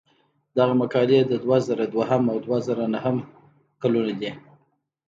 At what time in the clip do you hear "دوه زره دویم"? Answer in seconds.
1.43-2.23